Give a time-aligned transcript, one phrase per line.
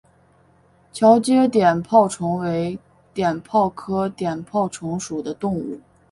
[0.91, 2.79] 桥街碘泡虫为
[3.13, 5.79] 碘泡科碘泡虫属的动物。